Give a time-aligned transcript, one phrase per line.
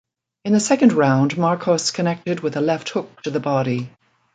[0.45, 3.91] In the second round, Marcos connected with a left hook to the body.